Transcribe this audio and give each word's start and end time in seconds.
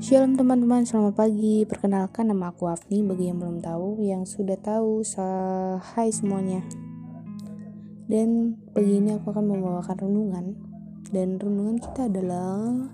Shalom 0.00 0.32
teman-teman, 0.32 0.88
selamat 0.88 1.12
pagi. 1.12 1.68
Perkenalkan 1.68 2.32
nama 2.32 2.56
aku 2.56 2.72
Afni 2.72 3.04
bagi 3.04 3.28
yang 3.28 3.36
belum 3.36 3.60
tahu, 3.60 4.00
yang 4.00 4.24
sudah 4.24 4.56
tahu, 4.56 5.04
hai 5.92 6.08
semuanya. 6.08 6.64
Dan 8.08 8.56
pagi 8.72 8.96
ini 8.96 9.12
aku 9.12 9.28
akan 9.28 9.44
membawakan 9.44 10.00
renungan 10.00 10.56
dan 11.12 11.36
renungan 11.36 11.84
kita 11.84 12.08
adalah 12.08 12.88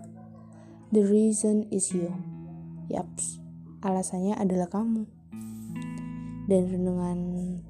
The 0.90 1.06
reason 1.06 1.70
is 1.70 1.94
you. 1.94 2.10
Yaps, 2.90 3.38
alasannya 3.86 4.34
adalah 4.34 4.66
kamu. 4.66 5.06
Dan 6.50 6.74
renungan 6.74 7.18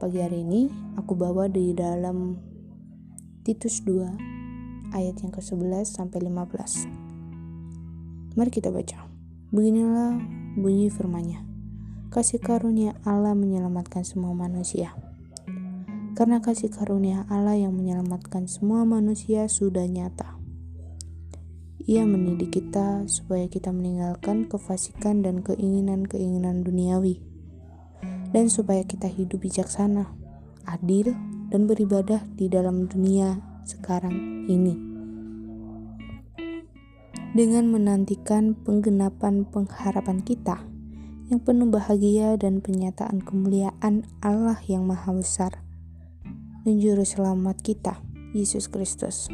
pagi 0.01 0.25
hari 0.25 0.49
ini 0.49 0.73
aku 0.97 1.13
bawa 1.13 1.53
di 1.53 1.77
dalam 1.77 2.41
Titus 3.45 3.85
2 3.85 4.97
ayat 4.97 5.21
yang 5.21 5.29
ke-11 5.29 5.93
sampai 5.93 6.25
15. 6.25 8.33
Mari 8.33 8.49
kita 8.49 8.73
baca. 8.73 9.16
Beginilah 9.57 10.21
bunyi 10.61 10.93
firman-Nya. 10.93 11.41
Kasih 12.13 12.45
karunia 12.45 12.93
Allah 13.09 13.33
menyelamatkan 13.33 14.05
semua 14.05 14.37
manusia. 14.37 14.93
Karena 16.13 16.45
kasih 16.45 16.69
karunia 16.69 17.25
Allah 17.33 17.57
yang 17.57 17.73
menyelamatkan 17.73 18.53
semua 18.53 18.85
manusia 18.85 19.49
sudah 19.49 19.89
nyata. 19.89 20.37
Ia 21.89 22.05
mendidik 22.05 22.53
kita 22.53 23.09
supaya 23.09 23.49
kita 23.49 23.73
meninggalkan 23.73 24.45
kefasikan 24.45 25.25
dan 25.25 25.41
keinginan-keinginan 25.41 26.61
duniawi. 26.61 27.25
Dan 28.37 28.53
supaya 28.53 28.85
kita 28.85 29.09
hidup 29.09 29.41
bijaksana, 29.41 30.13
adil, 30.69 31.17
dan 31.49 31.65
beribadah 31.65 32.29
di 32.37 32.53
dalam 32.53 32.93
dunia 32.93 33.41
sekarang 33.65 34.45
ini 34.53 34.96
dengan 37.37 37.69
menantikan 37.69 38.57
penggenapan 38.57 39.45
pengharapan 39.45 40.25
kita 40.25 40.65
yang 41.29 41.37
penuh 41.45 41.69
bahagia 41.69 42.33
dan 42.41 42.65
penyataan 42.65 43.21
kemuliaan 43.21 44.09
Allah 44.25 44.57
yang 44.65 44.89
Maha 44.89 45.13
Besar 45.13 45.61
dan 46.65 46.81
Juru 46.81 47.05
Selamat 47.05 47.61
kita, 47.61 48.01
Yesus 48.33 48.73
Kristus, 48.73 49.29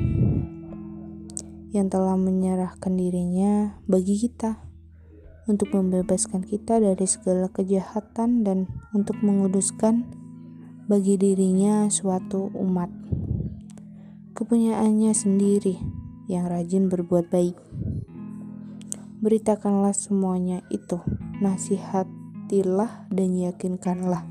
yang 1.70 1.86
telah 1.86 2.18
menyerahkan 2.18 2.90
dirinya 2.90 3.78
bagi 3.86 4.18
kita 4.18 4.58
untuk 5.46 5.70
membebaskan 5.70 6.42
kita 6.42 6.82
dari 6.82 7.06
segala 7.06 7.54
kejahatan 7.54 8.42
dan 8.42 8.66
untuk 8.90 9.22
menguduskan 9.22 10.10
bagi 10.90 11.14
dirinya 11.14 11.86
suatu 11.86 12.50
umat 12.58 12.90
kepunyaannya 14.34 15.14
sendiri 15.14 16.02
yang 16.26 16.50
rajin 16.50 16.90
berbuat 16.90 17.30
baik. 17.30 17.81
Beritakanlah 19.22 19.94
semuanya 19.94 20.66
itu, 20.66 20.98
nasihatilah 21.38 23.06
dan 23.06 23.30
yakinkanlah 23.38 24.26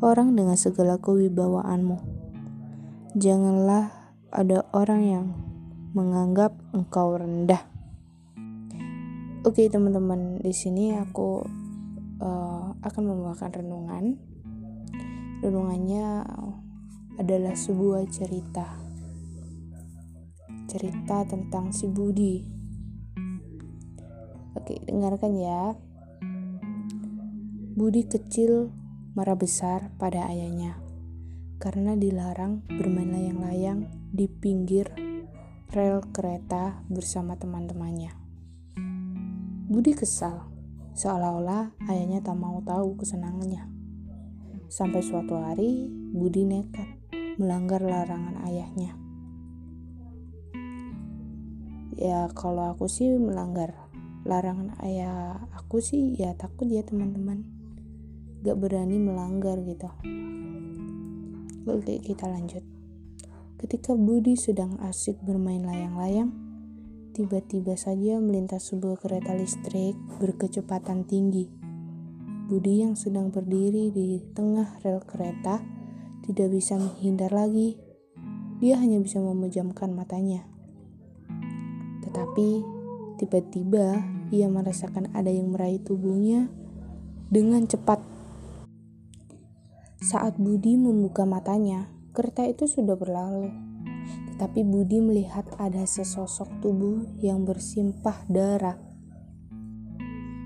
orang 0.00 0.32
dengan 0.32 0.56
segala 0.56 0.96
kewibawaanmu. 0.96 2.00
Janganlah 3.20 3.92
ada 4.32 4.64
orang 4.72 5.00
yang 5.04 5.26
menganggap 5.92 6.56
engkau 6.72 7.20
rendah. 7.20 7.68
Oke 9.44 9.68
teman-teman, 9.68 10.40
di 10.40 10.56
sini 10.56 10.96
aku 10.96 11.44
uh, 12.24 12.80
akan 12.80 13.02
membawakan 13.04 13.52
renungan. 13.60 14.04
Renungannya 15.44 16.24
adalah 17.20 17.52
sebuah 17.52 18.08
cerita. 18.08 18.72
Cerita 20.64 21.28
tentang 21.28 21.76
si 21.76 21.84
Budi 21.92 22.53
Oke, 24.64 24.80
dengarkan 24.80 25.36
ya. 25.36 25.76
Budi 27.76 28.08
kecil 28.08 28.72
marah 29.12 29.36
besar 29.36 29.92
pada 30.00 30.24
ayahnya 30.32 30.80
karena 31.60 31.92
dilarang 31.92 32.64
bermain 32.72 33.12
layang-layang 33.12 33.92
di 34.08 34.24
pinggir 34.24 34.88
rel 35.68 36.00
kereta 36.16 36.80
bersama 36.88 37.36
teman-temannya. 37.36 38.16
Budi 39.68 39.92
kesal, 39.92 40.48
seolah-olah 40.96 41.76
ayahnya 41.92 42.24
tak 42.24 42.40
mau 42.40 42.64
tahu 42.64 42.96
kesenangannya. 42.96 43.68
Sampai 44.72 45.04
suatu 45.04 45.44
hari, 45.44 45.92
Budi 45.92 46.48
nekat 46.48 46.88
melanggar 47.36 47.84
larangan 47.84 48.40
ayahnya. 48.48 48.96
Ya, 52.00 52.32
kalau 52.32 52.72
aku 52.72 52.88
sih 52.88 53.12
melanggar 53.20 53.83
larangan 54.24 54.72
ayah 54.80 55.44
aku 55.52 55.84
sih 55.84 56.16
ya 56.16 56.32
takut 56.34 56.66
ya 56.66 56.80
teman-teman. 56.80 57.44
Gak 58.44 58.56
berani 58.60 58.96
melanggar 59.00 59.60
gitu. 59.64 59.88
Oke 61.64 62.00
kita 62.00 62.28
lanjut. 62.28 62.64
Ketika 63.56 63.96
Budi 63.96 64.36
sedang 64.36 64.76
asik 64.84 65.20
bermain 65.24 65.64
layang-layang 65.64 66.32
tiba-tiba 67.14 67.78
saja 67.78 68.20
melintas 68.20 68.68
sebuah 68.68 69.00
kereta 69.00 69.32
listrik 69.32 69.96
berkecepatan 70.20 71.08
tinggi. 71.08 71.48
Budi 72.44 72.84
yang 72.84 72.92
sedang 72.92 73.32
berdiri 73.32 73.88
di 73.88 74.20
tengah 74.36 74.82
rel 74.84 75.00
kereta 75.00 75.64
tidak 76.28 76.52
bisa 76.52 76.76
menghindar 76.76 77.32
lagi. 77.32 77.80
Dia 78.60 78.76
hanya 78.76 79.00
bisa 79.00 79.16
memejamkan 79.20 79.96
matanya. 79.96 80.44
Tetapi 82.04 82.48
tiba-tiba 83.16 84.13
ia 84.32 84.48
merasakan 84.48 85.12
ada 85.12 85.28
yang 85.28 85.52
meraih 85.52 85.82
tubuhnya 85.82 86.48
dengan 87.28 87.66
cepat. 87.66 88.00
Saat 90.04 90.36
Budi 90.36 90.76
membuka 90.76 91.24
matanya, 91.24 91.88
kereta 92.12 92.44
itu 92.44 92.68
sudah 92.68 92.94
berlalu. 92.94 93.50
Tetapi 94.34 94.60
Budi 94.62 95.00
melihat 95.00 95.48
ada 95.56 95.82
sesosok 95.88 96.60
tubuh 96.60 97.08
yang 97.24 97.48
bersimpah 97.48 98.28
darah. 98.28 98.76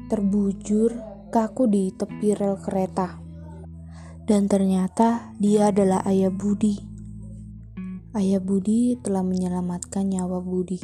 Terbujur 0.09 0.95
kaku 1.29 1.69
di 1.69 1.91
tepi 1.93 2.39
rel 2.39 2.57
kereta. 2.63 3.21
Dan 4.25 4.49
ternyata 4.49 5.33
dia 5.41 5.73
adalah 5.73 6.05
ayah 6.09 6.33
Budi. 6.33 6.79
Ayah 8.17 8.41
Budi 8.41 8.97
telah 9.01 9.25
menyelamatkan 9.25 10.09
nyawa 10.09 10.41
Budi. 10.41 10.81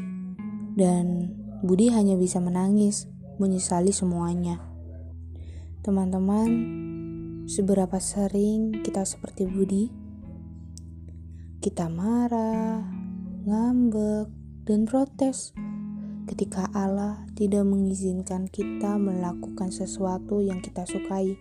Dan 0.74 1.43
Budi 1.64 1.88
hanya 1.88 2.12
bisa 2.20 2.44
menangis, 2.44 3.08
menyesali 3.40 3.88
semuanya. 3.88 4.60
Teman-teman, 5.80 6.48
seberapa 7.48 7.96
sering 8.04 8.84
kita 8.84 9.00
seperti 9.08 9.48
Budi? 9.48 9.88
Kita 11.64 11.88
marah, 11.88 12.84
ngambek, 13.48 14.28
dan 14.68 14.84
protes 14.84 15.56
ketika 16.28 16.68
Allah 16.76 17.24
tidak 17.32 17.64
mengizinkan 17.64 18.44
kita 18.44 19.00
melakukan 19.00 19.72
sesuatu 19.72 20.44
yang 20.44 20.60
kita 20.60 20.84
sukai. 20.84 21.32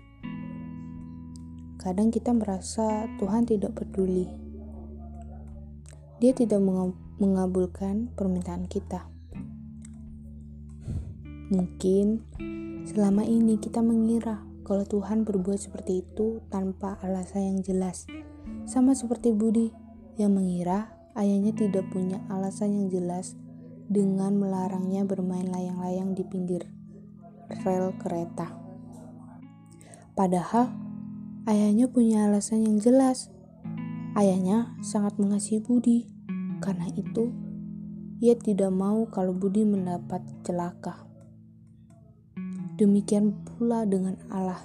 Kadang 1.84 2.16
kita 2.16 2.32
merasa 2.32 3.12
Tuhan 3.20 3.44
tidak 3.44 3.76
peduli. 3.76 4.32
Dia 6.24 6.32
tidak 6.32 6.64
mengabulkan 7.20 8.16
permintaan 8.16 8.72
kita. 8.72 9.13
Mungkin 11.52 12.24
selama 12.88 13.28
ini 13.28 13.60
kita 13.60 13.84
mengira 13.84 14.44
kalau 14.64 14.88
Tuhan 14.88 15.28
berbuat 15.28 15.60
seperti 15.60 16.08
itu 16.08 16.40
tanpa 16.48 16.96
alasan 17.04 17.56
yang 17.56 17.60
jelas. 17.60 18.08
Sama 18.64 18.96
seperti 18.96 19.36
Budi 19.36 19.76
yang 20.16 20.36
mengira 20.40 20.96
ayahnya 21.20 21.52
tidak 21.52 21.90
punya 21.92 22.24
alasan 22.32 22.72
yang 22.72 22.88
jelas 22.88 23.36
dengan 23.92 24.40
melarangnya 24.40 25.04
bermain 25.04 25.52
layang-layang 25.52 26.16
di 26.16 26.24
pinggir 26.24 26.64
rel 27.68 27.92
kereta. 28.00 28.56
Padahal 30.16 30.72
ayahnya 31.50 31.92
punya 31.92 32.30
alasan 32.30 32.64
yang 32.64 32.78
jelas. 32.80 33.34
Ayahnya 34.14 34.78
sangat 34.86 35.18
mengasihi 35.18 35.60
Budi. 35.60 36.06
Karena 36.62 36.88
itu, 36.94 37.34
ia 38.22 38.38
tidak 38.38 38.70
mau 38.72 39.10
kalau 39.10 39.34
Budi 39.34 39.66
mendapat 39.66 40.22
celaka. 40.46 41.13
Demikian 42.74 43.38
pula 43.46 43.86
dengan 43.86 44.18
Allah. 44.34 44.58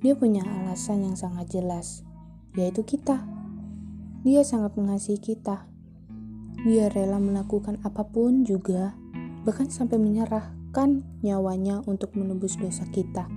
Dia 0.00 0.16
punya 0.16 0.40
alasan 0.48 1.04
yang 1.04 1.12
sangat 1.12 1.52
jelas, 1.52 2.00
yaitu 2.56 2.88
kita. 2.88 3.20
Dia 4.24 4.40
sangat 4.40 4.80
mengasihi 4.80 5.20
kita. 5.20 5.68
Dia 6.64 6.88
rela 6.88 7.20
melakukan 7.20 7.84
apa 7.84 8.00
pun 8.00 8.48
juga, 8.48 8.96
bahkan 9.44 9.68
sampai 9.68 10.00
menyerahkan 10.00 11.04
nyawanya 11.20 11.84
untuk 11.84 12.16
menebus 12.16 12.56
dosa 12.56 12.88
kita. 12.88 13.28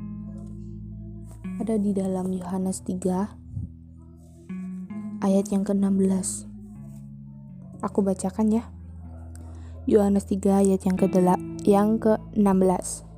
Ada 1.60 1.76
di 1.76 1.92
dalam 1.92 2.32
Yohanes 2.32 2.80
3 2.88 5.20
ayat 5.20 5.52
yang 5.52 5.68
ke-16. 5.68 6.48
Aku 7.84 8.08
bacakan 8.08 8.56
ya. 8.56 8.72
Yohanes 9.84 10.32
3 10.32 10.64
ayat 10.64 10.80
yang 10.88 10.96
ke-16. 12.00 13.09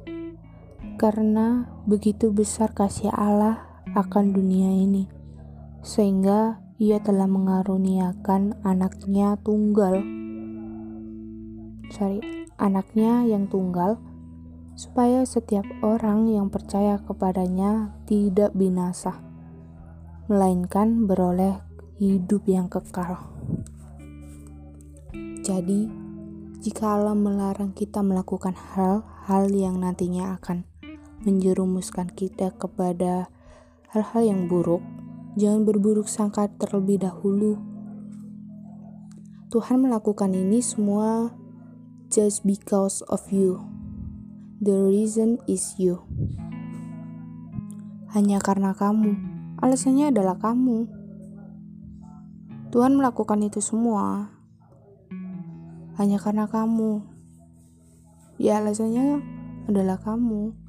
Karena 1.01 1.65
begitu 1.89 2.29
besar 2.29 2.77
kasih 2.77 3.09
Allah 3.09 3.65
akan 3.97 4.37
dunia 4.37 4.69
ini, 4.69 5.09
sehingga 5.81 6.61
Ia 6.77 7.01
telah 7.01 7.25
mengaruniakan 7.25 8.61
anaknya 8.61 9.33
tunggal, 9.41 9.97
sorry, 11.89 12.21
anaknya 12.61 13.25
yang 13.25 13.49
tunggal, 13.49 13.97
supaya 14.77 15.25
setiap 15.25 15.65
orang 15.81 16.29
yang 16.29 16.53
percaya 16.53 17.01
kepadanya 17.01 17.97
tidak 18.05 18.53
binasa, 18.53 19.17
melainkan 20.29 21.09
beroleh 21.09 21.65
hidup 21.97 22.45
yang 22.45 22.69
kekal. 22.69 23.17
Jadi, 25.41 25.89
jika 26.61 26.93
Allah 26.93 27.17
melarang 27.17 27.73
kita 27.73 28.05
melakukan 28.05 28.53
hal-hal 28.53 29.49
yang 29.49 29.81
nantinya 29.81 30.37
akan 30.37 30.70
menjerumuskan 31.21 32.09
kita 32.09 32.53
kepada 32.57 33.29
hal-hal 33.93 34.23
yang 34.25 34.41
buruk, 34.49 34.81
jangan 35.37 35.65
berburuk 35.65 36.09
sangka 36.09 36.49
terlebih 36.57 37.01
dahulu. 37.01 37.61
Tuhan 39.51 39.83
melakukan 39.83 40.31
ini 40.31 40.63
semua 40.63 41.35
just 42.07 42.47
because 42.47 43.03
of 43.11 43.19
you. 43.29 43.59
The 44.61 44.77
reason 44.87 45.41
is 45.49 45.75
you. 45.75 46.05
Hanya 48.13 48.39
karena 48.39 48.77
kamu. 48.77 49.17
Alasannya 49.59 50.13
adalah 50.13 50.39
kamu. 50.39 50.87
Tuhan 52.71 52.95
melakukan 52.95 53.43
itu 53.43 53.59
semua 53.59 54.31
hanya 55.99 56.17
karena 56.17 56.47
kamu. 56.47 57.03
Ya 58.39 58.63
alasannya 58.63 59.21
adalah 59.69 59.99
kamu. 59.99 60.60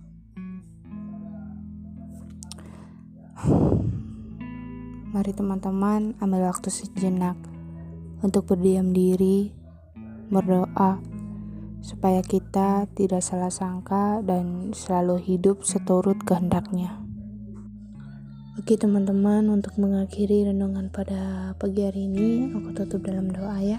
Mari 5.23 5.39
teman-teman 5.39 6.19
ambil 6.19 6.51
waktu 6.51 6.67
sejenak 6.67 7.39
untuk 8.27 8.43
berdiam 8.43 8.91
diri, 8.91 9.55
berdoa, 10.27 10.99
supaya 11.79 12.27
kita 12.27 12.91
tidak 12.99 13.23
salah 13.23 13.55
sangka 13.55 14.19
dan 14.27 14.75
selalu 14.75 15.23
hidup 15.23 15.63
seturut 15.63 16.19
kehendaknya. 16.27 16.99
Oke 18.59 18.75
teman-teman, 18.75 19.47
untuk 19.47 19.79
mengakhiri 19.79 20.51
renungan 20.51 20.91
pada 20.91 21.55
pagi 21.55 21.87
hari 21.87 22.11
ini, 22.11 22.51
aku 22.59 22.75
tutup 22.83 23.07
dalam 23.07 23.31
doa 23.31 23.63
ya. 23.63 23.79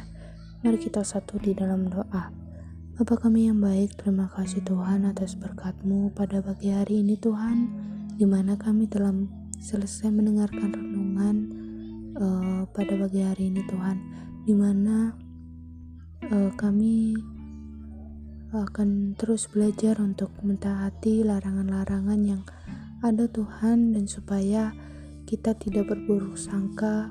Mari 0.63 0.79
kita 0.79 1.03
satu 1.03 1.43
di 1.43 1.51
dalam 1.51 1.91
doa. 1.91 2.31
Bapa 2.95 3.19
kami 3.19 3.51
yang 3.51 3.59
baik, 3.59 3.99
terima 3.99 4.31
kasih 4.31 4.63
Tuhan 4.63 5.03
atas 5.03 5.35
berkatmu 5.35 6.15
pada 6.15 6.39
pagi 6.39 6.71
hari 6.71 7.03
ini 7.03 7.19
Tuhan, 7.19 7.67
di 8.15 8.23
mana 8.23 8.55
kami 8.55 8.87
telah 8.87 9.11
selesai 9.59 10.07
mendengarkan 10.07 10.71
renungan 10.75 11.02
uh, 11.19 12.61
pada 12.73 12.93
pagi 12.97 13.21
hari 13.21 13.53
ini 13.53 13.61
Tuhan, 13.69 13.97
di 14.47 14.53
mana 14.57 15.13
uh, 16.29 16.51
kami 16.57 17.13
akan 18.53 19.17
terus 19.17 19.49
belajar 19.49 19.97
untuk 19.97 20.29
mentaati 20.45 21.25
larangan-larangan 21.25 22.21
yang 22.21 22.41
ada 23.01 23.25
Tuhan 23.25 23.97
dan 23.97 24.05
supaya 24.05 24.77
kita 25.25 25.57
tidak 25.57 25.89
berburuk 25.89 26.37
sangka 26.37 27.09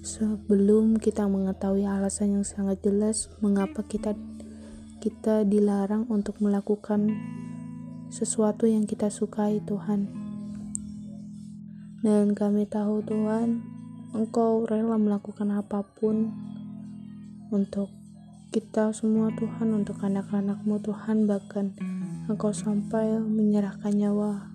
sebelum 0.00 0.96
kita 0.96 1.28
mengetahui 1.28 1.84
alasan 1.84 2.40
yang 2.40 2.46
sangat 2.48 2.80
jelas 2.80 3.28
mengapa 3.44 3.84
kita 3.84 4.16
kita 5.04 5.44
dilarang 5.44 6.08
untuk 6.08 6.40
melakukan 6.40 7.12
sesuatu 8.08 8.64
yang 8.64 8.88
kita 8.88 9.12
sukai 9.12 9.60
Tuhan 9.62 10.21
dan 12.02 12.34
kami 12.34 12.66
tahu 12.66 12.98
Tuhan 13.06 13.62
Engkau 14.12 14.68
rela 14.68 15.00
melakukan 15.00 15.48
apa 15.56 15.80
pun 15.96 16.28
untuk 17.48 17.88
kita 18.52 18.92
semua 18.92 19.32
Tuhan 19.32 19.72
untuk 19.72 19.96
anak-anakmu 20.04 20.84
Tuhan. 20.84 21.24
Bahkan 21.24 21.66
Engkau 22.28 22.52
sampai 22.52 23.16
menyerahkan 23.16 23.96
nyawa 23.96 24.52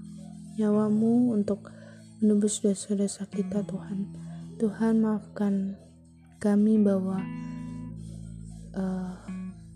nyawamu 0.61 1.33
untuk 1.33 1.73
menebus 2.21 2.61
dosa-dosa 2.61 3.25
kita 3.25 3.65
Tuhan. 3.65 4.05
Tuhan 4.61 5.01
maafkan 5.01 5.73
kami 6.37 6.77
bahwa 6.77 7.17
uh, 8.77 9.17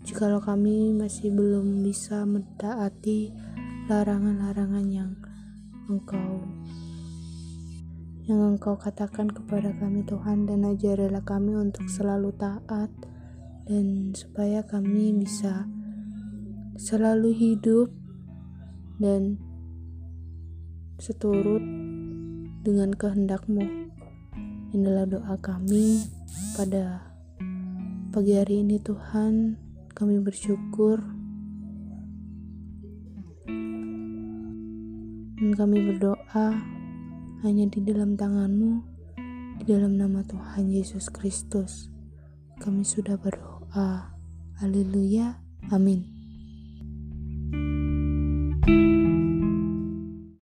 jikalau 0.06 0.38
kami 0.38 0.94
masih 0.94 1.34
belum 1.34 1.82
bisa 1.82 2.22
mentaati 2.22 3.34
larangan-larangan 3.90 4.86
yang 4.86 5.18
Engkau 5.90 6.61
yang 8.22 8.54
Engkau 8.54 8.78
katakan 8.78 9.26
kepada 9.26 9.74
kami 9.82 10.06
Tuhan 10.06 10.46
dan 10.46 10.62
ajarilah 10.62 11.26
kami 11.26 11.58
untuk 11.58 11.90
selalu 11.90 12.30
taat 12.38 12.90
dan 13.66 14.14
supaya 14.14 14.62
kami 14.62 15.10
bisa 15.10 15.66
selalu 16.78 17.34
hidup 17.34 17.90
dan 19.02 19.42
seturut 21.02 21.66
dengan 22.62 22.94
kehendakmu. 22.94 23.90
Inilah 24.70 25.10
doa 25.10 25.34
kami 25.42 26.06
pada 26.54 27.02
pagi 28.14 28.38
hari 28.38 28.62
ini 28.62 28.78
Tuhan. 28.78 29.58
Kami 29.92 30.22
bersyukur 30.22 31.02
dan 35.42 35.50
kami 35.58 35.90
berdoa 35.90 36.81
hanya 37.42 37.66
di 37.66 37.82
dalam 37.82 38.14
tanganmu, 38.14 38.72
di 39.58 39.64
dalam 39.66 39.98
nama 39.98 40.22
Tuhan 40.22 40.70
Yesus 40.70 41.10
Kristus. 41.10 41.90
Kami 42.62 42.86
sudah 42.86 43.18
berdoa. 43.18 44.14
Haleluya. 44.62 45.42
Amin. 45.74 46.11